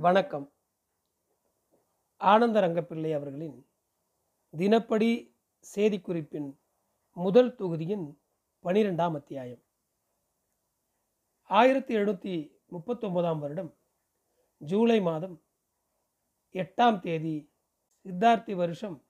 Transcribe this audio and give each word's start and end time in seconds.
வணக்கம். 0.00 0.52
ஆனந்த 2.16 2.60
ரங்கப்பிள்ளை 2.60 3.14
அவர்களின் 3.14 3.66
தினப்படி 4.56 5.36
செய்திக்குறிப்பின் 5.74 6.56
முதல் 7.12 7.54
தொகுதியின் 7.54 8.20
பனிரெண்டாம் 8.62 9.14
அத்தியாயம். 9.14 9.62
ஆயிரத்தி 11.42 11.96
எழுநூற்றி 11.96 12.52
முப்பத்தொன்பதாம் 12.70 13.38
வருடம் 13.38 13.76
ஜூலை 14.58 15.00
மாதம் 15.00 15.42
எட்டாம் 16.52 17.00
தேதி 17.00 17.52
சித்தார்த்தி 18.04 18.54
வருஷம் 18.54 19.04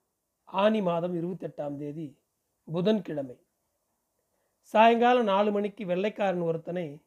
ஆனி 0.45 0.83
மாதம் 0.83 1.15
இருபத்தெட்டாம் 1.15 1.77
தேதி 1.77 2.19
புதன்கிழமை. 2.65 3.47
சாயங்காலம் 4.61 5.25
நாலு 5.25 5.53
மணிக்கு 5.53 5.87
வெள்ளைக்காரன் 5.87 6.41
ஒருத்தனை 6.41 7.05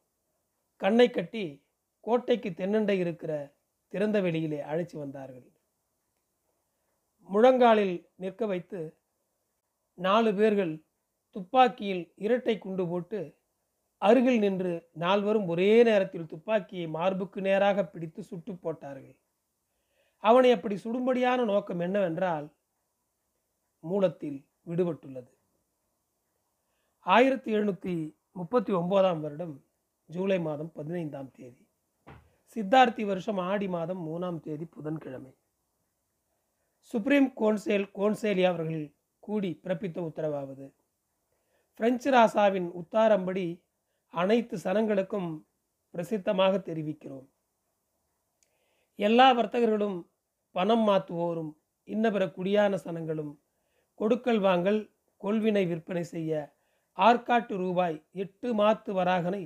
கண்ணை 0.76 1.10
கட்டி 1.10 1.66
கோட்டைக்கு 2.00 2.50
தென்னண்டை 2.50 2.98
இருக்கிற 2.98 3.56
திறந்த 3.94 4.18
வெளியிலே 4.20 4.60
அழைச்சி 4.70 4.96
வந்தார்கள். 4.98 5.48
முழங்காலில் 7.28 7.96
நிற்க 8.22 8.46
வைத்து 8.46 8.80
நாலு 9.98 10.30
பேர்கள் 10.34 10.72
துப்பாக்கியில் 11.36 12.02
இரட்டை 12.24 12.54
குண்டு 12.58 12.84
போட்டு 12.88 13.20
அருகில் 14.02 14.38
நின்று 14.38 14.72
நால்வரும் 15.02 15.46
ஒரே 15.52 15.70
நேரத்தில் 15.82 16.30
துப்பாக்கியை 16.32 16.86
மார்புக்கு 16.96 17.40
நேராக 17.40 17.84
பிடித்து 17.84 18.22
சுட்டு 18.22 18.52
போட்டார்கள். 18.54 19.16
அவனை 20.24 20.50
அப்படி 20.52 20.76
சுடும்படியான 20.84 21.44
நோக்கம் 21.44 21.82
என்னவென்றால் 21.86 22.46
மூலத்தில் 23.84 24.38
விடுபட்டுள்ளது. 24.68 25.32
ஆயிரத்தி 27.06 27.50
எழுநூற்றி 27.54 27.94
முப்பத்தி 28.32 28.72
ஒன்பதாம் 28.72 29.20
வருடம் 29.20 29.56
ஜூலை 30.10 30.38
மாதம் 30.40 30.72
பதினைந்தாம் 30.72 31.30
தேதி. 31.30 31.62
சித்தார்த்தி 32.56 33.04
வருஷம் 33.04 33.38
ஆடி 33.38 33.68
மாதம் 33.68 34.02
மூணாம் 34.08 34.40
தேதி 34.40 34.64
புதன்கிழமை. 34.64 35.32
சுப்ரீம் 36.78 37.28
கோன்சேல் 37.40 37.86
கோன்சேலி 37.94 38.44
அவர்கள் 38.44 38.94
கூடி 39.18 39.60
பிறப்பித்த 39.62 39.98
உத்தரவாவது. 40.08 40.66
பிரெஞ்சு 41.74 42.10
ராசாவின் 42.10 42.68
உத்தாரம்படி 42.80 43.46
அனைத்து 44.08 44.56
சனங்களுக்கும் 44.56 45.30
பிரசித்தமாக 45.94 46.58
தெரிவிக்கிறோம். 46.58 47.26
எல்லா 48.94 49.26
வர்த்தகர்களும் 49.38 49.98
பணம் 50.50 50.84
மாற்றுவோரும் 50.88 51.52
இன்ன 51.84 52.10
பிற 52.10 52.24
குடியான 52.26 52.74
சனங்களும் 52.84 53.32
கொடுக்கல் 53.94 54.40
வாங்கல் 54.40 54.80
கொள்வினை 55.20 55.66
விற்பனை 55.66 56.04
செய்ய 56.04 56.54
ஆற்காட்டு 56.98 57.56
ரூபாய் 57.56 58.06
எட்டு 58.12 58.48
மாத்து 58.54 58.90
வராகனை 58.92 59.42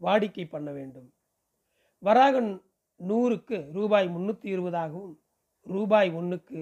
வாடிக்கை 0.00 0.48
பண்ண 0.48 0.72
வேண்டும். 0.72 1.08
வராகன் 2.02 2.50
நூறுக்கு 3.00 3.58
ரூபாய் 3.72 4.08
முன்னூற்றி 4.08 4.48
இருபதாகவும் 4.56 5.14
ரூபாய் 5.66 6.10
ஒன்றுக்கு 6.10 6.60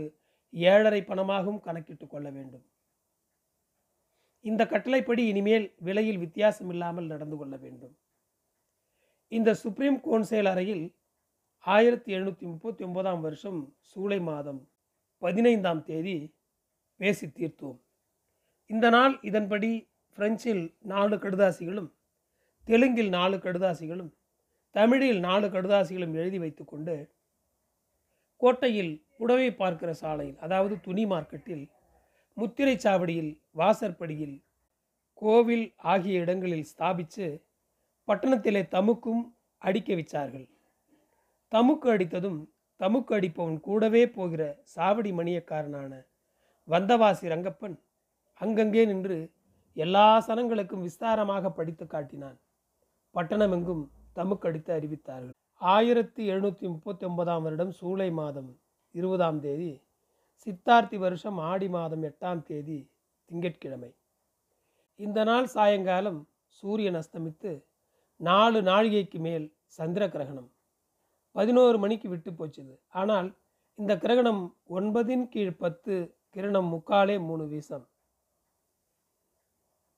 ஏழரை 0.53 1.01
பணமாகவும் 1.01 1.61
கணக்கிட்டு 1.61 2.07
கொள்ள 2.07 2.31
வேண்டும். 2.31 2.65
இந்த 4.41 4.63
கட்டளைப்படி 4.67 5.23
இனிமேல் 5.27 5.67
விலையில் 5.87 6.19
வித்தியாசம் 6.19 6.71
இல்லாமல் 6.75 7.07
நடந்து 7.07 7.37
கொள்ள 7.37 7.57
வேண்டும். 7.57 7.95
இந்த 9.29 9.51
சுப்ரீம் 9.55 9.99
கவுன்சில் 10.01 10.51
அறையில் 10.53 10.85
ஆயிரத்தி 11.65 12.11
எழுநூற்றி 12.17 12.47
முப்பத்தி 12.47 12.83
ஒன்பதாம் 12.85 13.21
வருஷம் 13.21 13.61
சூலை 13.91 14.21
மாதம் 14.21 14.61
பதினைந்தாம் 15.23 15.85
தேதி 15.85 16.17
பேசி 17.01 17.27
தீர்த்தோம். 17.27 17.79
இந்த 18.67 18.87
நாள் 18.91 19.15
இதன்படி 19.23 19.71
பிரெஞ்சில் 20.19 20.65
நாலு 20.93 21.17
கடுதாசிகளும் 21.17 21.91
தெலுங்கில் 22.69 23.09
நாலு 23.09 23.37
கடுதாசிகளும் 23.37 24.13
தமிழில் 24.75 25.20
நாலு 25.20 25.47
கடுதாசிகளும் 25.48 26.14
எழுதி 26.14 26.39
வைத்துக்கொண்டு 26.39 26.94
கோட்டையில் 28.41 28.92
புடவை 29.17 29.50
பார்க்கிற 29.55 29.91
சாலையில் 29.92 30.39
அதாவது 30.39 30.75
துணி 30.80 31.05
மார்க்கெட்டில் 31.06 31.64
முத்திரை 32.36 32.75
சாவடியில் 32.77 33.33
வாசற்படியில் 33.52 34.36
கோவில் 35.23 35.67
ஆகிய 35.92 36.23
இடங்களில் 36.24 36.67
ஸ்தாபித்து 36.73 37.27
பட்டணத்திலே 38.08 38.63
தமுக்கும் 38.74 39.23
அடிக்க 39.63 39.90
வச்சார்கள். 39.95 40.46
தமுக்கு 41.52 41.89
அடித்ததும் 41.92 42.40
தமுக்கு 42.80 43.13
அடிப்பவன் 43.14 43.58
கூடவே 43.61 44.02
போகிற 44.07 44.42
சாவடி 44.74 45.11
மணியக்காரனான 45.18 45.92
வந்தவாசி 46.68 47.27
ரங்கப்பன் 47.33 47.77
அங்கங்கே 48.40 48.84
நின்று 48.84 49.18
எல்லா 49.77 50.07
சனங்களுக்கும் 50.29 50.84
விஸ்தாரமாக 50.86 51.51
படித்து 51.51 51.86
காட்டினான். 51.86 52.39
பட்டணமெங்கும் 53.14 53.84
தமுக்கடித்து 54.17 54.70
அறிவித்தார்கள். 54.79 55.35
ஆயிரத்தி 55.61 56.30
எழுநூற்றி 56.30 56.67
முப்பத்தி 56.69 57.05
ஒன்பதாம் 57.07 57.42
வருடம் 57.42 57.70
சூலை 57.70 58.11
மாதம் 58.11 58.51
இருபதாம் 58.91 59.41
தேதி 59.41 59.83
சித்தார்த்தி 60.47 60.97
வருஷம் 60.97 61.39
ஆடி 61.39 61.69
மாதம் 61.69 62.02
எட்டாம் 62.02 62.42
தேதி 62.42 62.79
திங்கட்கிழமை. 63.25 63.91
இந்த 64.97 65.25
நாள் 65.25 65.47
சாயங்காலம் 65.47 66.29
சூரியன் 66.48 66.95
அஸ்தமித்து 66.95 67.52
நாலு 68.17 68.63
நாழிகைக்கு 68.63 69.19
மேல் 69.19 69.47
சந்திர 69.67 70.08
கிரகணம். 70.08 70.51
பதினோரு 71.33 71.79
மணிக்கு 71.79 72.08
விட்டு 72.08 72.31
போச்சுது. 72.31 72.75
ஆனால் 72.89 73.29
இந்த 73.79 73.92
கிரகணம் 73.96 74.42
ஒன்பதின் 74.69 75.29
கீழ் 75.29 75.57
பத்து 75.57 75.95
கிரணம் 76.35 76.69
முக்காலே 76.75 77.17
மூணு 77.20 77.45
வீசம். 77.46 77.85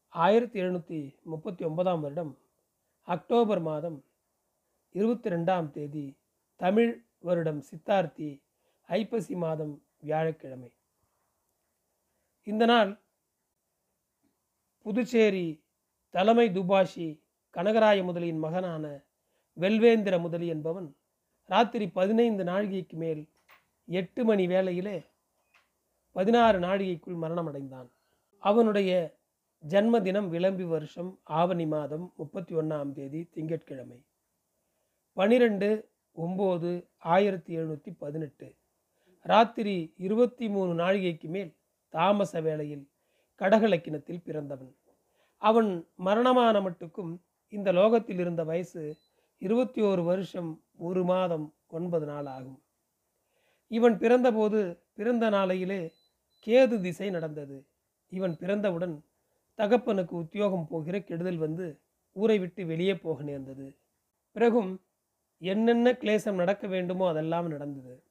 ஆயிரத்தி 0.08 0.60
எழுநூற்றி 0.62 1.00
முப்பத்தி 1.22 1.64
ஒன்பதாம் 1.64 2.00
வருடம் 2.00 2.32
அக்டோபர் 3.08 3.60
மாதம் 3.60 4.04
இருபத்தி 4.92 5.28
ரெண்டாம் 5.30 5.70
தேதி 5.70 6.18
தமிழ் 6.56 6.92
வருடம் 7.18 7.60
சித்தார்த்தி 7.68 8.42
ஐப்பசி 8.88 9.34
மாதம் 9.34 9.74
வியாழக்கிழமை. 9.98 10.70
இந்த 12.42 12.64
நாள் 12.64 12.90
புதுச்சேரி 14.82 15.64
தலைமை 16.10 16.46
துபாஷி 16.50 17.08
கனகராய 17.54 18.02
முதலியின் 18.04 18.42
மகனான 18.46 18.84
வெல்வேந்திர 19.56 20.18
முதலி 20.18 20.46
என்பவன் 20.46 20.88
ராத்திரி 21.44 21.88
பதினைந்து 21.88 22.44
நாழிகைக்கு 22.44 22.96
மேல் 23.04 23.22
எட்டு 23.84 24.24
மணி 24.24 24.46
வேளையிலே 24.46 24.98
பதினாறு 26.12 26.58
நாழிகைக்குள் 26.58 27.22
மரணமடைந்தான். 27.22 27.88
அவனுடைய 28.38 28.90
ஜன்மதினம் 29.62 30.28
விளம்பி 30.28 30.64
வருஷம் 30.64 31.18
ஆவணி 31.24 31.66
மாதம் 31.66 32.12
முப்பத்தி 32.16 32.54
ஒன்றாம் 32.54 32.92
தேதி 32.92 33.20
திங்கட்கிழமை. 33.34 33.98
பனிரெண்டு 35.16 35.68
ஒம்பது 36.16 36.70
ஆயிரத்தி 36.96 37.52
எழுநூற்றி 37.56 37.92
பதினெட்டு. 37.98 38.48
ராத்திரி 39.24 39.94
இருபத்தி 39.96 40.48
மூணு 40.48 40.72
நாழிகைக்கு 40.82 41.28
மேல் 41.28 41.50
தாமச 41.94 42.40
வேளையில் 42.40 42.84
கடகலக்கினத்தில் 43.38 44.22
பிறந்தவன். 44.24 44.72
அவன் 45.42 45.70
மரணமான 45.96 46.60
மட்டுக்கும் 46.60 47.12
இந்த 47.48 47.72
லோகத்தில் 47.72 48.18
இருந்த 48.18 48.44
வயசு 48.44 48.82
இருபத்தி 49.38 49.82
ஓரு 49.82 50.04
வருஷம் 50.04 50.52
ஒரு 50.76 51.04
மாதம் 51.04 51.46
ஒன்பது 51.66 52.06
நாள் 52.06 52.26
ஆகும். 52.26 52.60
இவன் 53.70 53.96
பிறந்தபோது 53.98 54.60
பிறந்த 54.94 55.30
நாளையிலே 55.30 55.82
கேது 56.46 56.80
திசை 56.80 57.10
நடந்தது. 57.10 57.58
இவன் 58.08 58.36
பிறந்தவுடன் 58.40 58.96
தகப்பனுக்கு 59.58 60.10
உத்தியோகம் 60.10 60.66
போகிற 60.66 61.00
கெடுதல் 61.00 61.36
வந்து 61.36 61.80
ஊரை 62.12 62.38
விட்டு 62.38 62.66
வெளியே 62.66 62.94
போக 62.96 63.22
நேர்ந்தது. 63.22 63.78
பிறகும் 64.32 64.72
என்னென்ன 65.38 65.92
கிளேசம் 65.92 66.34
நடக்க 66.34 66.66
வேண்டுமோ 66.66 67.08
அதெல்லாம் 67.08 67.48
நடந்தது. 67.48 68.02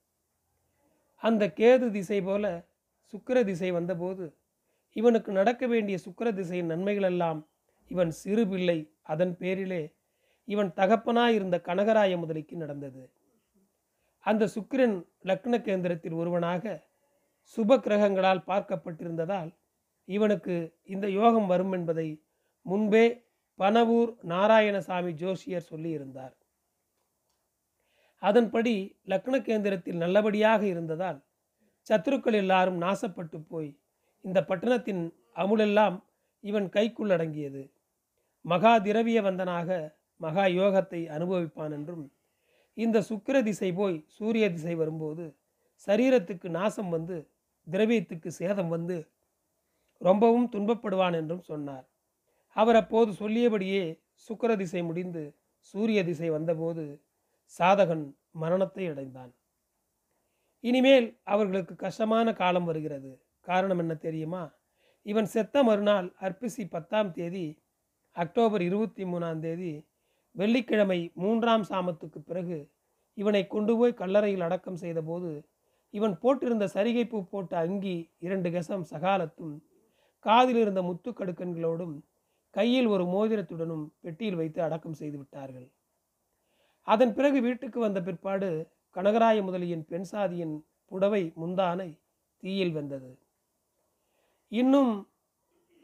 அந்த 1.15 1.47
கேது 1.47 1.91
திசை 1.91 2.21
போல 2.21 2.67
சுக்கிர 3.13 3.43
திசை 3.43 3.71
வந்தபோது 3.71 4.37
இவனுக்கு 4.91 5.31
நடக்க 5.31 5.67
வேண்டிய 5.67 5.97
சுக்கிர 6.05 6.33
திசையின் 6.33 6.69
நன்மைகளெல்லாம் 6.69 7.39
இவன் 7.87 8.11
சிறு 8.11 8.47
பிள்ளை 8.47 8.93
அதன் 9.01 9.37
பேரிலே 9.37 9.93
இவன் 10.45 10.71
தகப்பனாயிருந்த 10.75 11.57
கனகராய 11.61 12.17
முதலிக்கு 12.17 12.55
நடந்தது. 12.55 13.13
அந்த 14.19 14.49
சுக்கிரன் 14.55 15.05
லக்ன 15.23 15.61
கேந்திரத்தில் 15.61 16.13
ஒருவனாக 16.13 16.83
சுப 17.57 17.77
கிரகங்களால் 17.77 18.47
பார்க்கப்பட்டிருந்ததால் 18.47 19.51
இவனுக்கு 20.05 20.77
இந்த 20.83 21.09
யோகம் 21.09 21.47
வரும் 21.47 21.71
என்பதை 21.71 22.23
முன்பே 22.61 23.23
பனவூர் 23.59 24.15
நாராயணசாமி 24.23 25.11
ஜோஷியர் 25.13 25.69
சொல்லியிருந்தார். 25.69 26.35
அதன்படி 28.19 28.97
லக்ன 29.07 29.41
கேந்திரத்தில் 29.41 29.95
நல்லபடியாக 29.95 30.65
இருந்ததால் 30.65 31.23
சத்துருக்கள் 31.89 32.33
எல்லாரும் 32.33 32.81
நாசப்பட்டு 32.81 33.45
போய் 33.47 33.79
இந்த 34.21 34.43
பட்டணத்தின் 34.43 35.13
அமுலெல்லாம் 35.33 36.03
இவன் 36.39 36.69
கைக்குள்ளடங்கியது 36.69 37.73
மகா 38.41 38.69
மகா 38.71 38.77
திரவியவந்தனாக 38.77 39.93
மகா 40.17 40.45
யோகத்தை 40.45 41.07
அனுபவிப்பான் 41.07 41.71
என்றும் 41.71 42.11
இந்த 42.73 43.01
சுக்கிர 43.01 43.43
திசை 43.43 43.73
போய் 43.73 44.05
சூரிய 44.07 44.49
திசை 44.49 44.75
வரும்போது 44.75 45.35
சரீரத்துக்கு 45.87 46.49
நாசம் 46.49 46.89
வந்து 46.89 47.31
திரவியத்துக்கு 47.71 48.27
சேதம் 48.27 48.67
வந்து 48.67 49.09
ரொம்பவும் 50.01 50.49
துன்பப்படுவான் 50.51 51.15
என்றும் 51.15 51.41
சொன்னார். 51.41 51.85
அவர் 52.55 52.75
அப்போது 52.75 53.11
சொல்லியபடியே 53.11 53.83
சுக்கிர 54.15 54.55
திசை 54.55 54.81
முடிந்து 54.83 55.23
சூரிய 55.61 56.03
திசை 56.03 56.29
வந்தபோது 56.29 56.83
சாதகன் 57.59 58.05
மரணத்தை 58.31 58.85
அடைந்தான். 58.87 59.33
இனிமேல் 60.63 61.19
அவர்களுக்கு 61.23 61.75
கஷ்டமான 61.75 62.33
காலம் 62.33 62.65
வருகிறது. 62.65 63.11
காரணம் 63.39 63.79
என்ன 63.79 63.93
தெரியுமா? 63.95 64.43
இவன் 65.05 65.25
செத்த 65.25 65.63
மறுநாள் 65.63 66.07
அர்ப்பிசி 66.21 66.69
பத்தாம் 66.69 67.11
தேதி 67.11 67.57
அக்டோபர் 68.15 68.61
இருபத்தி 68.61 69.03
மூணாம் 69.03 69.39
தேதி 69.39 69.73
வெள்ளிக்கிழமை 70.35 71.11
மூன்றாம் 71.13 71.65
சாமத்துக்கு 71.69 72.19
பிறகு 72.19 72.57
இவனை 73.13 73.47
கொண்டு 73.47 73.77
போய் 73.77 73.93
கல்லறையில் 73.93 74.41
அடக்கம் 74.41 74.75
செய்தபோது 74.75 75.31
இவன் 75.89 76.15
போட்டிருந்த 76.23 76.65
சரிகைப்பூ 76.65 77.19
போட்ட 77.23 77.57
அங்கி 77.57 78.09
இரண்டு 78.17 78.49
கசம் 78.51 78.85
சகாலத்தும் 78.91 79.55
காதில் 80.25 80.59
இருந்த 80.63 80.81
முத்துக்கடுக்கன்களோடும் 80.81 81.95
கையில் 82.55 82.87
ஒரு 82.93 83.03
மோதிரத்துடனும் 83.05 83.85
பெட்டியில் 84.03 84.39
வைத்து 84.41 84.59
அடக்கம் 84.67 84.99
செய்து 84.99 85.17
விட்டார்கள். 85.17 85.67
அதன் 86.87 87.13
பிறகு 87.17 87.37
வீட்டுக்கு 87.41 87.79
வந்த 87.79 87.99
பிற்பாடு 88.01 88.49
கனகராய 88.95 89.37
முதலியின் 89.47 89.83
பெண் 89.91 90.07
சாதியின் 90.11 90.55
புடவை 90.91 91.23
முந்தானை 91.41 91.89
தீயில் 92.43 92.73
வெந்தது 92.77 93.11
இன்னும் 94.51 94.93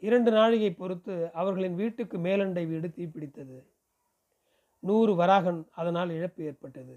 இரண்டு 0.02 0.30
நாழிகை 0.30 0.70
பொறுத்து 0.74 1.14
அவர்களின் 1.40 1.76
வீட்டுக்கு 1.80 2.16
மேலண்டை 2.18 2.64
வீடு 2.70 2.88
தீப்பிடித்தது. 2.88 3.58
நூறு 4.82 5.12
வராகன் 5.20 5.60
அதனால் 5.80 6.10
இழப்பு 6.10 6.40
ஏற்பட்டது. 6.48 6.96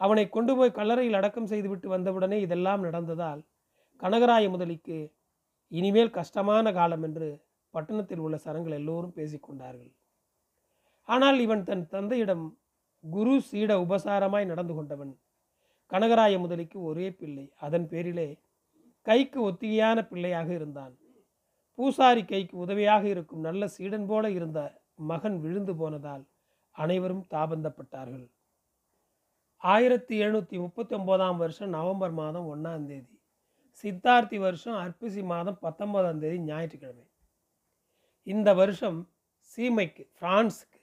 அவனை 0.00 0.24
கொண்டு 0.28 0.52
போய் 0.56 0.76
கல்லறையில் 0.78 1.18
அடக்கம் 1.20 1.50
செய்துவிட்டு 1.52 1.88
வந்தவுடனே 1.88 2.38
இதெல்லாம் 2.46 2.84
நடந்ததால் 2.86 3.40
கனகராய 4.02 4.44
முதலிக்கு 4.54 4.98
இனிமேல் 5.68 6.10
கஷ்டமான 6.10 6.72
காலம் 6.72 7.02
என்று 7.02 7.40
பட்டணத்தில் 7.70 8.18
உள்ள 8.18 8.36
சரங்கள் 8.36 8.72
எல்லோரும் 8.72 9.16
பேசிக்கொண்டார்கள். 9.16 9.92
ஆனால் 11.04 11.38
இவன் 11.38 11.64
தன் 11.64 11.88
தந்தையிடம் 11.88 12.58
குரு 13.04 13.40
சீட 13.50 13.70
உபசாரமாய் 13.74 14.46
நடந்து 14.46 14.74
கொண்டவன். 14.74 15.20
கனகராய 15.92 16.38
முதலிக்கு 16.38 16.82
ஒரே 16.82 17.10
பிள்ளை. 17.10 17.52
அதன் 17.58 17.88
பேரிலே 17.88 18.38
கைக்கு 19.02 19.50
ஒத்திகையான 19.50 20.08
பிள்ளையாக 20.08 20.52
இருந்தான். 20.52 20.98
பூசாரி 21.74 22.24
கைக்கு 22.24 22.56
உதவியாக 22.56 23.08
இருக்கும் 23.08 23.40
நல்ல 23.40 23.66
சீடன் 23.66 24.06
போல 24.06 24.30
இருந்த 24.30 24.82
மகன் 24.94 25.40
விழுந்து 25.40 25.76
போனதால் 25.76 26.24
அனைவரும் 26.70 27.26
தாபந்தப்பட்டார்கள். 27.30 28.30
ஆயிரத்தி 29.56 30.20
எழுநூற்றி 30.22 30.58
முப்பத்தி 30.58 30.94
ஒன்பதாம் 30.94 31.36
வருஷம் 31.36 31.68
நவம்பர் 31.68 32.12
மாதம் 32.12 32.48
ஒன்றாம் 32.54 32.86
தேதி. 32.86 33.17
சித்தார்த்தி 33.82 34.38
வருஷம் 34.38 34.74
அர்ப்பிசி 34.74 35.22
மாதம் 35.22 35.58
பத்தொன்பதாம் 35.58 36.18
தேதி 36.18 36.38
ஞாயிற்றுக்கிழமை. 36.38 37.06
இந்த 38.22 38.54
வருஷம் 38.54 39.10
சீமைக்கு 39.56 40.10
பிரான்ஸுக்கு 40.20 40.80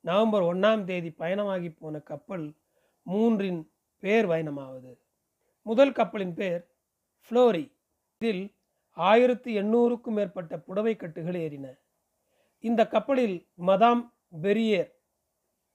நவம்பர் 0.00 0.42
ஒன்றாம் 0.42 0.84
தேதி 0.84 1.10
பயணமாகி 1.10 1.70
போன 1.70 2.00
கப்பல் 2.00 2.56
மூன்றின் 3.10 3.68
பேர் 3.98 4.26
பயணமாவது. 4.26 4.98
முதல் 5.62 5.92
கப்பலின் 5.92 6.34
பேர் 6.34 6.74
ஃப்ளோரி. 7.30 7.72
இதில் 8.18 8.56
ஆயிரத்தி 8.90 9.58
எண்ணூறுக்கும் 9.58 10.16
மேற்பட்ட 10.18 10.58
புடவை 10.58 10.96
கட்டுகள் 10.96 11.34
ஏறின. 11.34 11.66
இந்த 12.58 12.86
கப்பலில் 12.86 13.48
மதாம் 13.66 14.10
பெரியர் 14.40 14.96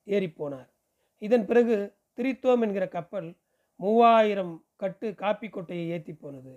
ஏறிப்போனார் 0.05 0.69
இதன் 1.17 1.45
பிறகு 1.45 1.97
திரித்தோம் 2.15 2.61
என்கிற 2.61 2.87
கப்பல் 2.87 3.41
மூவாயிரம் 3.79 4.53
கட்டு 4.75 5.07
காப்பி 5.15 5.47
கொட்டையை 5.49 5.85
ஏற்றி 5.87 6.13
போனது. 6.13 6.53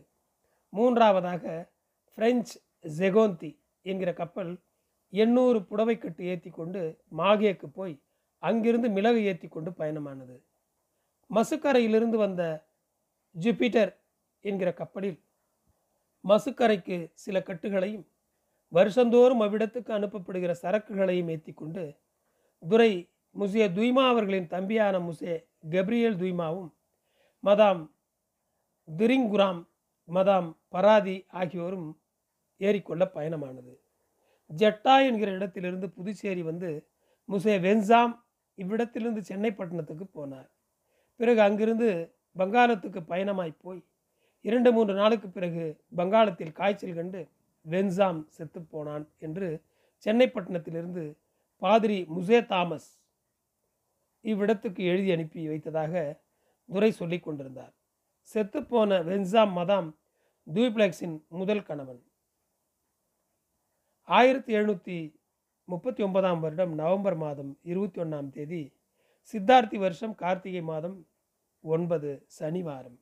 மூன்றாவதாக 0.73 1.45
பிரெஞ்சு 2.19 2.57
ஜெகோந்தி 2.99 3.51
என்கிற 3.87 4.11
கப்பல் 4.13 4.53
எண்ணூறு 5.13 5.59
புடவை 5.65 5.97
கட்டு 5.99 6.23
ஏற்றி 6.25 6.51
கொண்டு 6.51 6.83
மாகேக்கு 7.13 7.69
போய் 7.69 7.95
அங்கிருந்து 8.43 8.89
மிளகு 8.91 9.21
ஏற்றி 9.25 9.49
கொண்டு 9.49 9.71
பயணமானது. 9.71 10.37
மசுக்கரையிலிருந்து 11.31 12.17
வந்த 12.17 12.43
ஜூபிட்டர் 13.35 13.93
என்கிற 14.45 14.71
கப்பலில் 14.73 15.19
மசுக்கரைக்கு 16.25 16.97
சில 17.15 17.41
கட்டுகளையும் 17.41 18.07
வருஷந்தோறும் 18.73 19.41
அவ்விடத்துக்கு 19.41 19.91
அனுப்பப்படுகிற 19.93 20.53
சரக்குகளையும் 20.63 21.29
ஏற்றி 21.29 21.53
கொண்டு 21.53 21.85
துரை 22.63 22.93
முசிய 23.37 23.65
துய்மா 23.69 24.05
அவர்களின் 24.09 24.47
தம்பியான 24.47 24.99
முசே 24.99 25.35
கப்ரியல் 25.71 26.19
துய்மாவும் 26.19 26.71
மதாம் 27.47 27.83
திரிங்குராம் 28.89 29.63
மதாம் 30.09 30.51
பராதி 30.69 31.17
ஆகியோரும் 31.33 31.89
ஏறிக்கொள்ள 32.61 33.05
பயணமானது. 33.15 33.73
ஜட்டா 34.51 34.95
என்கிற 35.07 35.29
இடத்திலிருந்து 35.31 35.87
புதுச்சேரி 35.91 36.43
வந்து 36.43 36.71
முசே 37.29 37.55
வென்சாம் 37.59 38.15
இவ்விடத்திலிருந்து 38.59 39.23
சென்னை 39.23 39.51
பட்டணத்துக்கு 39.51 40.07
போனார். 40.15 40.49
பிறகு 41.21 41.41
அங்கிருந்து 41.41 41.89
வங்காளத்துக்கு 42.37 43.01
பயணமாய் 43.09 43.61
போய் 43.63 43.83
இரண்டு 44.45 44.71
மூன்று 44.73 44.95
நாளுக்கு 44.95 45.29
பிறகு 45.31 45.65
வங்காளத்தில் 45.89 46.53
காய்ச்சல் 46.53 46.95
கண்டு 46.95 47.21
வென்சாம் 47.67 48.21
செத்து 48.29 48.61
போனான் 48.65 49.07
என்று 49.19 49.49
சென்னை 50.07 50.27
பட்டணத்திலிருந்து 50.27 51.05
பாதிரி 51.63 51.99
முசே 52.09 52.39
தாமஸ் 52.47 52.89
இவ்விடத்துக்கு 54.25 54.83
எழுதி 54.83 55.11
அனுப்பி 55.11 55.49
வைத்ததாக 55.49 55.95
துரை 56.69 56.91
சொல்லி 56.91 57.19
கொண்டிருந்தார். 57.21 57.75
செத்துப்போன 58.35 58.99
வென்சாம் 59.03 59.53
மதாம் 59.59 59.91
தூப்ளெக்ஸின் 60.55 61.17
முதல் 61.29 61.63
கணவன். 61.63 62.03
ஆயிரத்தி 64.09 64.53
எழுநூற்றி 64.55 65.15
முப்பத்தி 65.65 66.03
ஒன்பதாம் 66.03 66.41
வருடம் 66.41 66.75
நவம்பர் 66.75 67.17
மாதம் 67.17 67.59
இருபத்தி 67.63 68.01
ஒன்றாம் 68.01 68.29
தேதி 68.31 68.73
சித்தார்த்தி 69.35 69.79
வருஷம் 69.79 70.15
கார்த்திகை 70.15 70.63
மாதம் 70.63 71.07
ஒன்பது 71.61 72.27
சனிவாரம். 72.27 72.99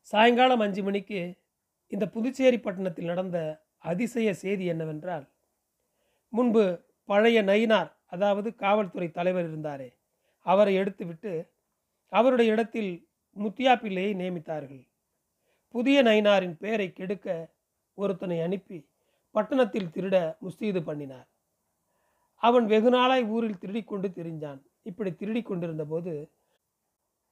சாயங்காலம் 0.00 0.60
அஞ்சு 0.60 0.82
மணிக்கு 0.82 1.36
இந்த 1.86 2.06
புதுச்சேரி 2.06 2.58
பட்டணத்தில் 2.60 3.04
நடந்த 3.04 3.38
அதிசய 3.78 4.34
செய்தி 4.34 4.64
என்னவென்றால் 4.64 5.26
முன்பு 6.28 6.64
பழைய 7.04 7.42
நயினார் 7.42 7.90
அதாவது 8.06 8.54
காவல்துறை 8.54 9.10
தலைவர் 9.10 9.46
இருந்தாரே 9.48 9.88
அவரை 10.46 10.74
எடுத்துவிட்டு 10.78 11.32
அவருடைய 12.08 12.52
இடத்தில் 12.52 12.92
முத்தியா 13.36 13.80
பிள்ளையை 13.80 14.14
நியமித்தார்கள். 14.14 14.88
புதிய 15.68 16.02
நயினாரின் 16.02 16.56
பெயரை 16.56 16.92
கெடுக்க 16.92 17.54
ஒருத்தனை 17.94 18.40
அனுப்பி 18.40 18.78
பட்டணத்தில் 19.30 19.92
திருட 19.94 20.16
முஸ்தீது 20.40 20.80
பண்ணினார். 20.82 21.28
அவன் 22.42 22.66
வெகு 22.66 22.90
நாளாய் 22.90 23.24
ஊரில் 23.24 23.58
திருடிக்கொண்டு 23.58 24.08
திரிஞ்சான். 24.08 24.60
இப்படி 24.82 25.10
திருடிக் 25.14 25.46
கொண்டிருந்த 25.46 25.84
போது 25.84 26.12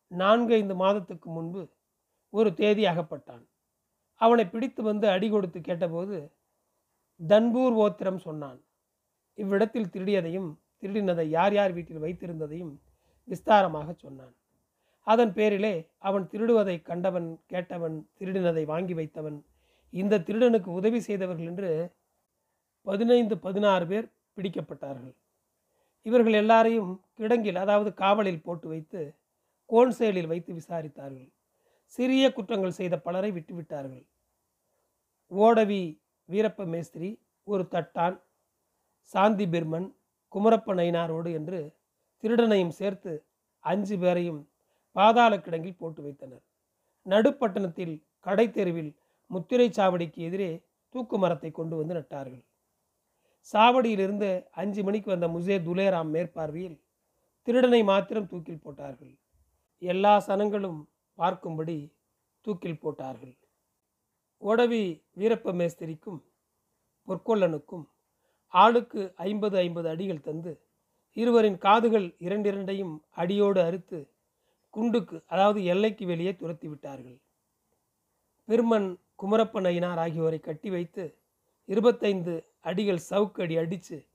நான்கு 0.06 0.52
ஐந்து 0.54 0.74
மாதத்துக்கு 0.74 1.30
முன்பு 1.30 1.62
ஒரு 2.30 2.54
தேதி 2.54 2.84
அகப்பட்டான். 2.84 3.44
அவனை 4.20 4.44
பிடித்து 4.46 4.82
வந்து 4.82 5.08
அடி 5.08 5.28
கொடுத்து 5.30 5.60
கேட்டபோது 5.60 6.16
தன்பூர் 7.20 7.74
ஓத்திரம் 7.84 8.20
சொன்னான். 8.26 8.60
இவ்விடத்தில் 9.34 9.92
திருடியதையும் 9.94 10.50
திருடினதை 10.82 11.26
யார் 11.28 11.54
யார் 11.54 11.72
வீட்டில் 11.72 12.02
வைத்திருந்ததையும் 12.02 12.72
விஸ்தாரமாக 13.30 13.88
சொன்னான். 14.04 14.34
அதன் 15.06 15.32
பேரிலே 15.38 15.74
அவன் 16.08 16.24
திருடுவதை 16.32 16.76
கண்டவன் 16.88 17.28
கேட்டவன் 17.52 17.96
திருடினதை 18.18 18.64
வாங்கி 18.72 18.94
வைத்தவன் 19.00 19.38
இந்த 19.92 20.20
திருடனுக்கு 20.26 20.70
உதவி 20.80 21.00
செய்தவர்கள் 21.00 21.48
என்று 21.52 21.70
பதினைந்து 22.86 23.34
பதினாறு 23.38 23.84
பேர் 23.86 24.06
பிடிக்கப்பட்டார்கள். 24.36 25.14
இவர்கள் 26.06 26.36
எல்லாரையும் 26.42 26.92
கிடங்கில் 27.18 27.58
அதாவது 27.62 27.90
காவலில் 27.94 28.44
போட்டு 28.44 28.66
வைத்து 28.68 29.00
கோன்சேலில் 29.70 30.30
வைத்து 30.32 30.52
விசாரித்தார்கள். 30.60 31.28
சிறிய 31.94 32.24
குற்றங்கள் 32.32 32.78
செய்த 32.78 32.94
பலரை 33.06 33.30
விட்டுவிட்டார்கள். 33.36 34.04
ஓடவி 35.32 35.82
வீரப்ப 36.28 36.64
மேஸ்திரி 36.74 37.10
ஒரு 37.46 37.64
தட்டான் 37.74 38.16
சாந்தி 39.12 39.46
பிர்மன் 39.46 39.88
குமரப்ப 40.32 40.74
நயினாரோடு 40.74 41.30
என்று 41.38 41.60
திருடனையும் 42.22 42.76
சேர்த்து 42.80 43.12
அஞ்சு 43.64 43.96
பேரையும் 43.98 44.40
பாதாள 44.96 45.32
கிடங்கில் 45.36 45.80
போட்டு 45.80 46.00
வைத்தனர். 46.02 46.42
நடுப்பட்டணத்தில் 47.06 47.94
கடை 48.26 48.46
தெருவில் 48.50 48.92
முத்திரை 49.30 49.68
சாவடிக்கு 49.78 50.20
எதிரே 50.28 50.50
தூக்கு 50.94 51.16
மரத்தை 51.18 51.50
கொண்டு 51.50 51.74
வந்து 51.76 51.94
நட்டார்கள். 51.94 52.42
சாவடியிலிருந்து 53.52 54.30
அஞ்சு 54.50 54.80
மணிக்கு 54.84 55.08
வந்த 55.10 55.28
முசே 55.28 55.56
துலேராம் 55.66 56.10
மேற்பார்வையில் 56.14 56.78
திருடனை 57.48 57.82
மாத்திரம் 57.82 58.30
தூக்கில் 58.32 58.64
போட்டார்கள். 58.64 59.12
எல்லா 59.82 60.14
சனங்களும் 60.26 60.80
பார்க்கும்படி 61.18 61.78
தூக்கில் 62.46 62.82
போட்டார்கள். 62.82 63.34
ஓடவி 64.42 64.82
வீரப்ப 65.20 65.52
மேஸ்திரிக்கும் 65.60 66.20
பொற்கொள்ளனுக்கும் 67.08 67.86
ஆளுக்கு 68.54 69.00
ஐம்பது 69.28 69.56
ஐம்பது 69.56 69.88
அடிகள் 69.88 70.26
தந்து 70.28 70.52
இருவரின் 71.16 71.58
காதுகள் 71.58 72.14
இரண்டிரண்டையும் 72.18 73.02
அடியோடு 73.10 73.60
அறுத்து 73.60 74.10
குண்டுக்கு 74.70 75.22
அதாவது 75.26 75.64
எல்லைக்கு 75.64 76.06
வெளியே 76.06 76.36
துரத்தி 76.36 76.68
விட்டார்கள். 76.68 77.18
பெருமன் 78.48 78.98
குமரப்ப 79.22 79.60
நயினார் 79.60 79.98
ஆகியோரை 79.98 80.38
கட்டி 80.40 80.70
வைத்து 80.70 81.16
இருபத்தைந்து 81.68 82.34
அடிகள் 82.60 83.06
சவுக்கு 83.10 83.40
அடி 83.42 83.56
அடித்து 83.56 84.06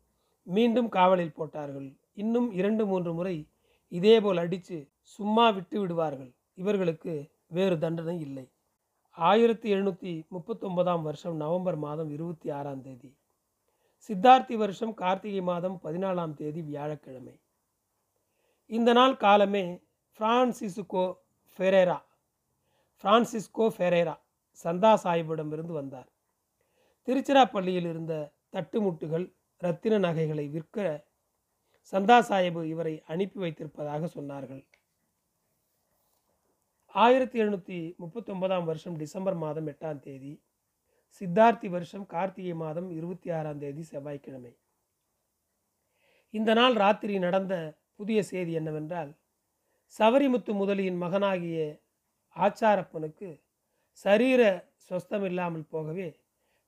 மீண்டும் 0.43 0.89
காவலில் 0.89 1.33
போட்டார்கள். 1.33 1.97
இன்னும் 2.13 2.51
இரண்டு 2.51 2.85
மூன்று 2.85 3.13
முறை 3.13 3.47
இதேபோல் 3.87 4.37
அடித்து 4.37 4.77
சும்மா 5.01 5.49
விட்டு 5.49 5.79
விடுவார்கள். 5.79 6.31
இவர்களுக்கு 6.53 7.13
வேறு 7.47 7.77
தண்டனை 7.77 8.19
இல்லை. 8.19 8.45
ஆயிரத்தி 9.11 9.73
எழுநூற்றி 9.73 10.23
முப்பத்தொன்பதாம் 10.31 11.01
வருஷம் 11.01 11.35
நவம்பர் 11.35 11.77
மாதம் 11.77 12.09
இருபத்தி 12.09 12.49
ஆறாம் 12.49 12.81
தேதி. 12.81 13.17
சித்தார்த்தி 14.09 14.55
வருஷம் 14.57 14.93
கார்த்திகை 14.93 15.41
மாதம் 15.41 15.79
பதினாலாம் 15.83 16.33
தேதி 16.33 16.61
வியாழக்கிழமை. 16.61 17.39
இந்த 18.65 18.93
நாள் 18.93 19.17
காலமே 19.17 19.81
பிரான்சிஸ்கோ 20.19 21.15
ஃபெரேரா. 21.55 21.97
பிரான்சிஸ்கோ 23.03 23.65
ஃபெரேரா 23.77 24.15
சந்தா 24.63 24.91
சாஹிபிடமிருந்து 25.03 25.73
வந்தார். 25.73 26.09
திருச்சிராப்பள்ளியில் 27.07 27.89
இருந்த 27.89 28.33
தட்டுமுட்டுகள் 28.51 29.35
ரத்தின 29.57 29.97
நகைகளை 29.97 30.47
விற்க 30.47 31.07
சந்தா 31.93 32.19
சாஹிபு 32.19 32.63
இவரை 32.63 33.03
அனுப்பி 33.07 33.39
வைத்திருப்பதாக 33.39 34.09
சொன்னார்கள். 34.15 34.63
ஆயிரத்தி 36.87 37.41
எழுநூற்றி 37.41 37.95
முப்பத்தொன்பதாம் 37.97 38.65
வருஷம் 38.65 38.95
டிசம்பர் 38.95 39.35
மாதம் 39.35 39.67
எட்டாம் 39.67 39.99
தேதி 39.99 40.43
சித்தார்த்தி 41.21 41.69
வருஷம் 41.69 42.05
கார்த்திகை 42.05 42.53
மாதம் 42.53 42.91
இருபத்தி 42.91 43.29
ஆறாம் 43.29 43.57
தேதி 43.57 43.83
செவ்வாய்க்கிழமை. 43.83 44.57
இந்த 46.29 46.53
நாள் 46.53 46.73
ராத்திரி 46.73 47.19
நடந்த 47.19 47.77
புதிய 47.95 48.23
செய்தி 48.23 48.51
என்னவென்றால் 48.51 49.11
சவரிமுத்து 49.99 50.53
முதலியின் 50.53 50.97
மகனாகிய 50.97 51.83
ஆச்சாரப்பனுக்கு 52.35 53.43
சரீர 53.91 54.71
சொஸ்தமில்லாமல் 54.89 55.69
போகவே 55.69 56.19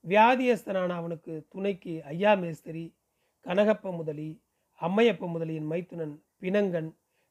வியாதியஸ்தனான 0.04 0.90
அவனுக்கு 0.90 1.48
துணைக்கு 1.50 2.04
ஐயா 2.04 2.34
மேஸ்திரி 2.34 2.98
கனகப்ப 3.46 3.92
முதலி 3.96 4.44
அம்மையப்ப 4.82 5.28
முதலியின் 5.34 5.70
மைத்துனன் 5.72 6.16
பிணங்கன் 6.42 6.90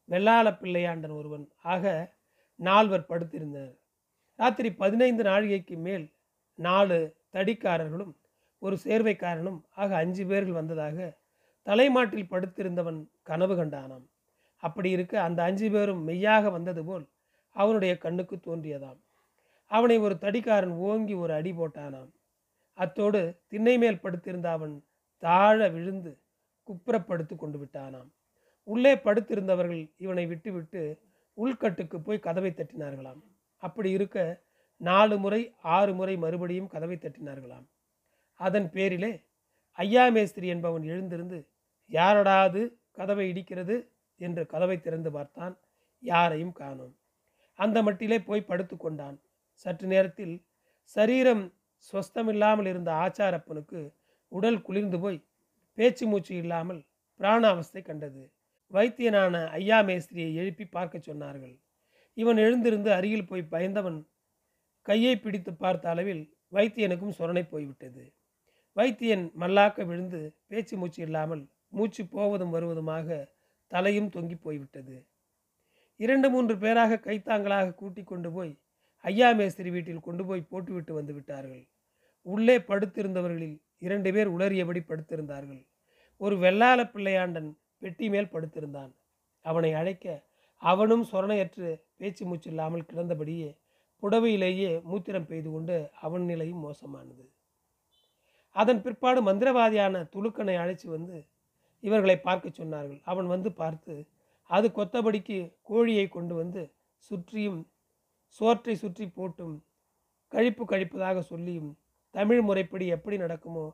வெள்ளாள 0.08 0.46
பிள்ளையாண்டன் 0.60 1.14
ஒருவன் 1.14 1.52
ஆக 1.62 2.14
நால்வர் 2.54 3.08
படுத்திருந்தனர். 3.08 3.78
ராத்திரி 4.34 4.72
பதினைந்து 4.72 5.22
நாழிகைக்கு 5.24 5.76
மேல் 5.76 6.15
நாலு 6.58 6.98
தடிக்காரர்களும் 7.32 8.12
ஒரு 8.62 8.76
சேர்வைக்காரனும் 8.84 9.60
ஆக 9.74 9.96
அஞ்சு 9.96 10.26
பேர்கள் 10.26 10.52
வந்ததாக 10.52 10.98
தலைமாட்டில் 11.66 12.30
படுத்திருந்தவன் 12.30 13.00
கனவு 13.22 13.54
கண்டானாம். 13.56 14.04
அப்படி 14.62 14.90
இருக்க 14.90 15.14
அந்த 15.22 15.42
அஞ்சு 15.42 15.70
பேரும் 15.70 16.02
மெய்யாக 16.02 16.50
வந்தது 16.50 16.84
போல் 16.84 17.06
அவனுடைய 17.56 17.98
கண்ணுக்கு 17.98 18.36
தோன்றியதாம். 18.36 18.98
அவனை 19.70 19.98
ஒரு 19.98 20.14
தடிக்காரன் 20.20 20.74
ஓங்கி 20.88 21.14
ஒரு 21.14 21.32
அடி 21.32 21.52
போட்டானாம். 21.52 22.10
அத்தோடு 22.78 23.20
திண்ணை 23.48 23.78
மேல் 23.78 24.00
படுத்திருந்த 24.00 24.50
அவன் 24.50 24.74
தாழ 25.22 25.68
விழுந்து 25.68 26.12
குப்புறப்படுத்து 26.68 27.34
கொண்டு 27.36 27.58
விட்டானாம். 27.58 28.08
உள்ளே 28.66 28.94
படுத்திருந்தவர்கள் 28.94 29.82
இவனை 29.96 30.26
விட்டுவிட்டு 30.26 30.82
உள்கட்டுக்கு 31.36 31.98
போய் 31.98 32.18
கதவை 32.18 32.50
தட்டினார்களாம். 32.50 33.20
அப்படி 33.62 33.90
இருக்க 33.90 34.44
நாலு 34.76 35.18
முறை 35.18 35.54
ஆறு 35.62 35.94
முறை 35.94 36.16
மறுபடியும் 36.16 36.66
கதவை 36.66 36.96
தட்டினார்களாம். 36.96 37.66
அதன் 38.34 38.70
பேரிலே 38.70 39.24
ஐயா 39.72 40.08
மேஸ்திரி 40.08 40.46
என்பவன் 40.46 40.82
எழுந்திருந்து 40.82 41.48
யாரடாது 41.90 42.76
கதவை 42.92 43.32
இடிக்கிறது? 43.32 43.88
என்று 44.16 44.46
கதவை 44.46 44.80
திறந்து 44.80 45.10
பார்த்தான் 45.12 45.58
யாரையும் 46.02 46.52
காணோம். 46.52 46.94
அந்த 47.54 47.82
மட்டிலே 47.82 48.18
போய் 48.20 48.40
படுத்து 48.40 48.76
கொண்டான். 48.76 49.20
சற்று 49.52 49.86
நேரத்தில் 49.86 50.44
சரீரம் 50.82 51.54
சொஸ்தமில்லாமல் 51.92 52.66
இருந்த 52.66 52.90
ஆச்சாரப்பனுக்கு 52.92 53.80
உடல் 54.28 54.62
குளிர்ந்து 54.62 54.98
போய் 55.00 55.26
பேச்சு 55.74 56.06
மூச்சு 56.06 56.36
இல்லாமல் 56.36 56.80
பிராணாவஸ்தை 57.20 57.82
கண்டது. 57.82 58.32
வைத்தியனான 58.72 59.48
ஐயா 59.48 59.80
மேஸ்திரியை 59.80 60.34
எழுப்பி 60.34 60.64
பார்க்க 60.66 60.98
சொன்னார்கள். 60.98 61.60
இவன் 62.14 62.36
எழுந்திருந்து 62.36 62.92
அருகில் 62.92 63.26
போய் 63.26 63.42
பயந்தவன் 63.42 63.98
கையை 64.88 65.14
பிடித்து 65.16 65.52
பார்த்த 65.54 65.90
அளவில் 65.92 66.22
வைத்தியனுக்கும் 66.52 67.16
சொரணை 67.18 67.44
போய்விட்டது. 67.52 68.04
வைத்தியன் 68.76 69.24
மல்லாக்க 69.40 69.84
விழுந்து 69.86 70.20
பேச்சு 70.50 70.74
மூச்சு 70.76 71.00
இல்லாமல் 71.06 71.42
மூச்சு 71.68 72.02
போவதும் 72.06 72.54
வருவதுமாக 72.54 73.08
தலையும் 73.72 74.12
தொங்கி 74.16 74.36
போய்விட்டது. 74.42 74.96
இரண்டு 76.00 76.26
மூன்று 76.30 76.54
பேராக 76.62 77.00
கைத்தாங்களாக 77.06 77.74
கூட்டி 77.74 78.02
கொண்டு 78.04 78.30
போய் 78.32 78.52
ஐயா 79.04 79.28
மேஸ்திரி 79.32 79.70
வீட்டில் 79.70 80.06
கொண்டு 80.06 80.22
போய் 80.24 80.48
போட்டுவிட்டு 80.50 80.92
வந்து 80.94 81.12
விட்டார்கள். 81.14 81.64
உள்ளே 82.26 82.56
படுத்திருந்தவர்களில் 82.68 83.56
இரண்டு 83.78 84.10
பேர் 84.14 84.28
உளறியபடி 84.36 84.80
படுத்திருந்தார்கள். 84.82 85.62
ஒரு 86.20 86.34
வெள்ளாள 86.36 86.80
பிள்ளையாண்டன் 86.94 87.50
பெட்டி 87.78 88.06
மேல் 88.08 88.32
படுத்திருந்தான். 88.34 88.92
அவனை 89.44 89.70
அழைக்க 89.72 90.06
அவனும் 90.62 91.04
சொரணையற்று 91.12 91.68
பேச்சு 91.96 92.22
மூச்சு 92.26 92.48
இல்லாமல் 92.50 92.88
கிடந்தபடியே 92.90 93.50
புடவையிலேயே 94.02 94.70
மூத்திரம் 94.88 95.28
பெய்து 95.30 95.48
கொண்டு 95.52 95.76
அவன் 96.06 96.24
நிலையும் 96.30 96.64
மோசமானது. 96.66 97.24
அதன் 98.56 98.82
பிற்பாடு 98.84 99.20
மந்திரவாதியான 99.28 100.04
துலுக்கனை 100.12 100.56
அழைச்சி 100.62 100.86
வந்து 100.96 101.16
இவர்களை 101.82 102.16
பார்க்க 102.26 102.60
சொன்னார்கள். 102.60 103.00
அவன் 103.10 103.28
வந்து 103.34 103.50
பார்த்து 103.60 103.94
அது 104.50 104.66
கொத்தபடிக்கு 104.78 105.38
கோழியை 105.68 106.06
கொண்டு 106.08 106.34
வந்து 106.40 106.62
சுற்றியும் 107.10 107.60
சோற்றை 108.40 108.74
சுற்றி 108.82 109.06
போட்டும் 109.16 109.54
கழிப்பு 110.32 110.64
கழிப்பதாக 110.70 111.18
சொல்லியும் 111.32 111.70
தமிழ் 112.14 112.42
முறைப்படி 112.48 112.86
எப்படி 112.96 113.16
நடக்குமோ 113.24 113.64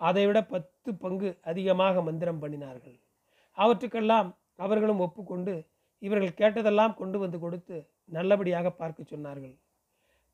அதைவிட 0.00 0.38
பத்து 0.52 0.90
பங்கு 1.02 1.28
அதிகமாக 1.50 2.02
மந்திரம் 2.08 2.40
பண்ணினார்கள். 2.42 2.96
அவற்றுக்கெல்லாம் 3.58 4.28
அவர்களும் 4.64 5.02
ஒப்புக்கொண்டு 5.06 5.54
இவர்கள் 6.02 6.38
கேட்டதெல்லாம் 6.40 6.96
கொண்டு 7.00 7.18
வந்து 7.18 7.38
கொடுத்து 7.38 7.76
நல்லபடியாக 8.16 8.70
பார்க்க 8.80 9.12
சொன்னார்கள். 9.12 9.54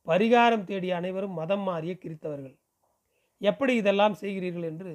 பரிகாரம் 0.08 0.66
தேடிய 0.68 0.92
அனைவரும் 1.00 1.38
மதம் 1.40 1.64
மாறிய 1.68 1.92
கிறித்தவர்கள். 2.02 2.56
எப்படி 3.40 3.72
இதெல்லாம் 3.80 4.18
செய்கிறீர்கள் 4.22 4.66
என்று 4.70 4.92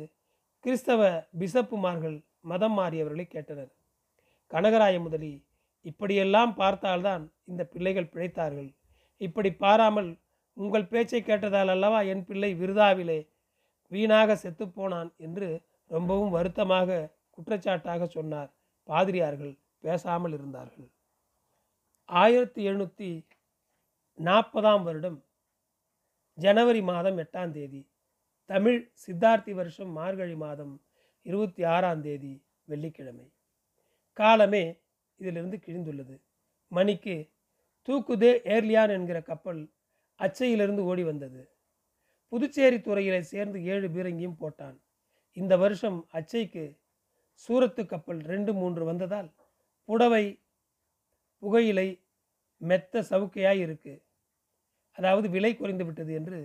கிறிஸ்தவ 0.66 1.02
பிசப்புமார்கள் 1.40 2.18
மதம் 2.52 2.76
மாறியவர்களை 2.80 3.26
கேட்டனர். 3.30 3.72
கனகராய 4.52 4.96
முதலி 5.06 5.34
இப்படியெல்லாம் 5.90 6.54
பார்த்தால்தான் 6.62 7.24
இந்த 7.50 7.62
பிள்ளைகள் 7.74 8.12
பிழைத்தார்கள். 8.14 8.70
இப்படி 9.22 9.50
பாராமல் 9.64 10.10
உங்கள் 10.58 10.90
பேச்சை 10.92 11.22
கேட்டதால் 11.22 11.72
அல்லவா 11.74 12.00
என் 12.14 12.26
பிள்ளை 12.26 12.52
விருதாவிலே 12.62 13.20
வீணாக 13.92 14.36
செத்துப்போனான் 14.44 15.12
என்று 15.26 15.48
ரொம்பவும் 15.92 16.34
வருத்தமாக 16.36 16.98
குற்றச்சாட்டாக 17.36 18.08
சொன்னார் 18.08 18.50
பாதிரியார்கள் 18.90 19.54
பேசாமல் 19.86 20.34
இருந்தார்கள். 20.38 20.88
ஆயிரத்தி 22.10 22.62
எழுநூற்றி 22.70 23.10
நாற்பதாம் 24.20 24.84
வருடம் 24.84 25.26
ஜனவரி 26.34 26.82
மாதம் 26.82 27.18
எட்டாம் 27.18 27.52
தேதி 27.52 27.90
தமிழ் 28.46 28.92
சித்தார்த்தி 29.08 29.52
வருஷம் 29.52 29.90
மார்கழி 29.90 30.36
மாதம் 30.36 30.84
இருபத்தி 31.22 31.64
ஆறாம் 31.64 32.02
தேதி 32.02 32.46
வெள்ளிக்கிழமை. 32.64 33.34
காலமே 34.14 34.82
இதிலிருந்து 35.16 35.58
கிழிந்துள்ளது. 35.58 36.22
மணிக்கு 36.68 37.32
தூக்குதே 37.88 38.42
ஏர்லியான் 38.44 38.90
என்கிற 38.90 39.22
கப்பல் 39.22 39.72
அச்சையிலிருந்து 40.20 40.80
ஓடி 40.80 41.04
வந்தது. 41.04 41.52
புதுச்சேரி 42.28 42.82
துறையிலே 42.82 43.22
சேர்ந்து 43.22 43.66
ஏழு 43.66 43.88
பீரங்கியும் 43.88 44.40
போட்டான். 44.40 44.82
இந்த 45.34 45.58
வருஷம் 45.58 46.08
அச்சைக்கு 46.10 46.80
சூரத்து 47.34 47.86
கப்பல் 47.86 48.20
ரெண்டு 48.20 48.54
மூன்று 48.54 48.86
வந்ததால் 48.86 49.34
புடவை 49.84 50.42
புகையிலை 51.38 52.03
மெத்த 52.64 53.02
சவுக்கையாய் 53.12 53.62
இருக்கு. 53.66 53.94
அதாவது 54.98 55.28
விலை 55.30 55.52
குறைந்து 55.56 55.86
விட்டது 55.88 56.12
என்று 56.14 56.40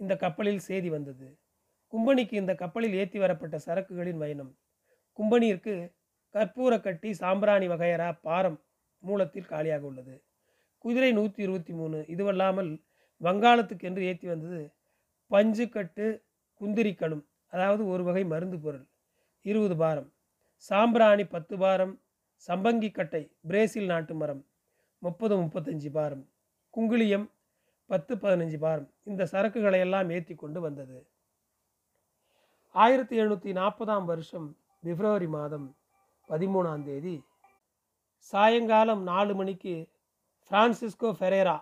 இந்த 0.00 0.12
கப்பலில் 0.16 0.66
செய்தி 0.68 0.88
வந்தது. 0.88 1.26
கும்பனிக்கு 1.92 2.34
இந்த 2.42 2.52
கப்பலில் 2.62 2.96
ஏற்றி 3.00 3.18
வரப்பட்ட 3.18 3.56
சரக்குகளின் 3.66 4.22
பயணம் 4.22 4.52
கும்பனிற்கு 5.18 5.74
கற்பூர 6.34 6.72
கட்டி 6.80 7.10
சாம்பிராணி 7.14 7.66
வகையரா 7.72 8.08
பாரம் 8.26 8.58
மூலத்தில் 9.02 9.50
காலியாக 9.52 9.84
உள்ளது. 9.86 10.14
குதிரை 10.84 11.10
நூற்றி 11.12 11.40
இருபத்தி 11.42 11.72
மூணு 11.72 11.98
இதுவல்லாமல் 12.14 12.70
வங்காளத்துக்கு 13.20 13.84
என்று 13.90 14.02
ஏற்றி 14.10 14.26
வந்தது 14.28 14.60
பஞ்சுக்கட்டு 15.30 16.06
குந்திரிக்கணும் 16.60 17.24
அதாவது 17.52 17.82
ஒரு 17.86 18.02
வகை 18.04 18.24
மருந்து 18.32 18.58
பொருள் 18.60 18.86
இருபது 19.44 19.74
பாரம். 19.76 20.08
சாம்பிராணி 20.64 21.24
பத்து 21.34 21.54
பாரம் 21.56 21.94
சம்பங்கி 22.48 22.90
கட்டை 22.90 23.22
பிரேசில் 23.48 23.90
நாட்டு 23.92 24.14
மரம் 24.14 24.42
முப்பது 25.04 25.34
முப்பத்தஞ்சு 25.40 25.90
பாரம். 25.96 26.24
குங்குளியம் 26.74 27.26
பத்து 27.90 28.12
பதினஞ்சு 28.22 28.58
பாரம். 28.58 28.88
இந்த 29.10 29.22
சரக்குகளை 29.32 29.78
எல்லாம் 29.86 30.10
ஏற்றி 30.16 30.34
கொண்டு 30.34 30.60
வந்தது. 30.60 30.96
ஆயிரத்தி 32.74 33.14
எழுநூற்றி 33.20 33.50
நாற்பதாம் 33.60 34.06
வருஷம் 34.12 34.46
பிப்ரவரி 34.82 35.28
மாதம் 35.36 35.66
பதிமூணாம் 36.28 36.84
தேதி 36.84 37.16
சாயங்காலம் 38.32 39.02
நாலு 39.10 39.32
மணிக்கு 39.34 39.74
பிரான்சிஸ்கோ 40.50 41.10
ஃபெரேரா 41.18 41.56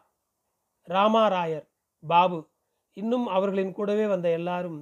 ராமாராயர் 0.89 1.67
பாபு 2.03 2.39
இன்னும் 2.97 3.27
அவர்களின் 3.27 3.75
கூடவே 3.79 4.07
வந்த 4.07 4.29
எல்லாரும் 4.31 4.81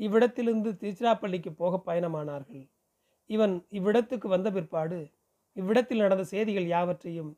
இவ்விடத்திலிருந்து 0.00 0.70
திருச்சிராப்பள்ளிக்கு 0.80 1.50
போக 1.62 1.82
பயணமானார்கள். 1.86 2.64
இவன் 3.30 3.54
இவ்விடத்துக்கு 3.78 4.26
வந்த 4.28 4.48
பிற்பாடு 4.50 4.98
இவ்விடத்தில் 5.56 6.04
நடந்த 6.04 6.24
செய்திகள் 6.24 6.68
யாவற்றையும் 6.74 7.30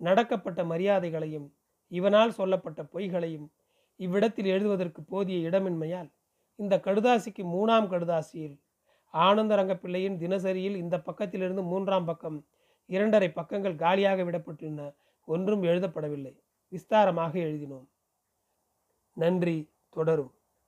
நடக்கப்பட்ட 0.00 0.64
மரியாதைகளையும் 0.64 1.48
இவனால் 1.88 2.32
சொல்லப்பட்ட 2.32 2.82
பொய்களையும் 2.82 3.52
இவ்விடத்தில் 3.96 4.44
எழுதுவதற்கு 4.44 5.02
போதிய 5.02 5.50
இடமின்மையால் 5.50 6.10
இந்த 6.56 6.76
கடுதாசிக்கு 6.76 7.42
மூணாம் 7.42 7.88
கடுதாசியில் 7.88 8.56
ஆனந்தரங்க 9.14 9.74
பிள்ளையின் 9.74 10.18
தினசரியில் 10.18 10.76
இந்த 10.76 10.96
பக்கத்திலிருந்து 10.98 11.62
மூன்றாம் 11.62 12.04
பக்கம் 12.04 12.46
இரண்டரை 12.86 13.32
பக்கங்கள் 13.32 13.74
காலியாக 13.74 14.22
விடப்பட்டுள்ளன. 14.22 14.94
ஒன்றும் 15.24 15.62
எழுதப்படவில்லை. 15.62 16.34
விஸ்தாரமாக 16.72 17.32
எழுதினோம். 17.40 17.88
நன்றி. 19.12 19.70
தொடரும். 19.88 20.39